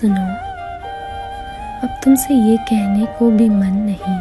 [0.00, 0.24] सुनो।
[1.82, 4.18] अब तुमसे ये कहने को भी मन नहीं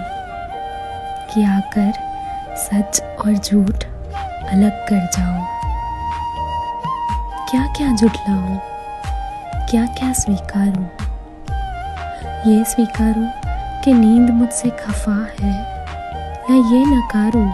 [1.33, 1.91] कि आकर
[2.57, 3.83] सच और झूठ
[4.53, 5.45] अलग कर जाओ
[7.49, 8.57] क्या क्या जुटलाऊं
[9.69, 10.85] क्या क्या स्वीकारूं?
[12.47, 13.27] ये स्वीकारूं
[13.83, 15.53] कि नींद मुझसे खफा है,
[16.51, 17.47] या ये नकारूं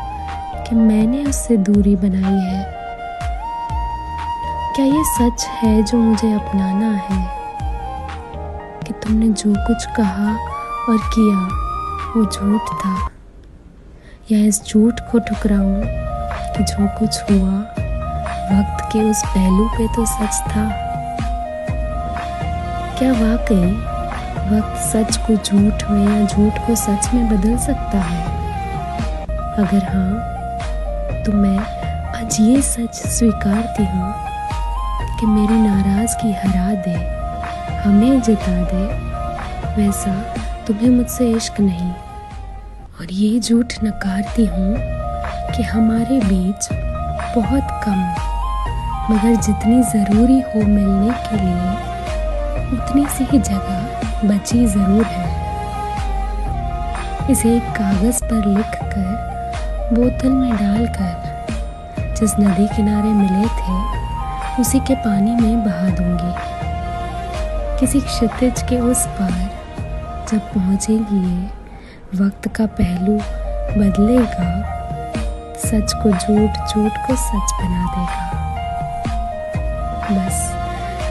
[0.63, 2.65] कि मैंने उससे दूरी बनाई है?
[4.75, 7.42] क्या ये सच है जो मुझे अपनाना है?
[8.93, 10.33] कि तुमने जो कुछ कहा
[10.89, 11.47] और किया,
[12.17, 13.09] वो झूठ था।
[14.31, 15.81] या इस झूठ को ठुकराऊं
[16.53, 17.59] कि जो कुछ हुआ,
[18.51, 20.69] वक्त के उस पहलू पे तो सच था।
[22.99, 23.71] क्या वाकई
[24.55, 28.23] वक्त सच को झूठ में या झूठ को सच में बदल सकता है?
[29.57, 30.13] अगर हाँ
[31.23, 31.59] तो मैं
[32.19, 34.13] आज ये सच स्वीकारती हूँ
[35.19, 37.22] कि मेरी नाराज़गी हरा दे।
[37.83, 38.83] हमें जिता दे,
[39.77, 40.11] वैसा
[40.67, 41.89] तुम्हें मुझसे इश्क नहीं।
[42.99, 44.75] और ये झूठ नकारती हूँ
[45.55, 46.67] कि हमारे बीच
[47.35, 47.99] बहुत कम,
[49.11, 51.73] मगर जितनी ज़रूरी हो मिलने के लिए,
[52.77, 55.27] उतनी सी ही जगह बची ज़रूर है।
[57.31, 63.77] इसे एक कागज़ पर लिख कर बोतल में डालकर जिस नदी किनारे मिले थे,
[64.61, 66.52] उसी के पानी में बहा दूँगी।
[67.83, 73.15] किसी क्षितिज के उस पार जब पहुंचेगी ये वक्त का पहलू
[73.79, 74.51] बदलेगा,
[75.57, 78.25] सच को झूठ झूठ को सच बना देगा।
[80.11, 80.37] बस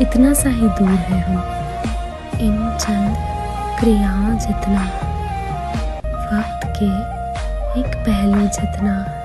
[0.00, 1.38] इतना सा ही दूर है हम।
[2.40, 3.16] इन चंद
[3.80, 4.84] क्रियाओं जितना,
[6.32, 6.90] वक्त के
[7.80, 9.21] एक पहलू जितना।